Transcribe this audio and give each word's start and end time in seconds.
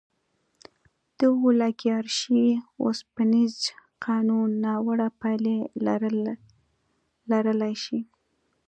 د 1.17 1.19
اولیګارشۍ 1.39 2.47
اوسپنیز 2.83 3.55
قانون 4.05 4.49
ناوړه 4.63 5.07
پایلې 5.19 5.57
لرلی 7.31 7.75
شي. 7.83 7.99